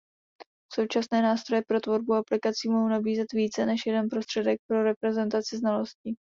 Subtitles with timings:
[0.73, 6.15] Současné nástroje pro tvorbu aplikací mohou nabízet více než jeden prostředek pro reprezentaci znalostí.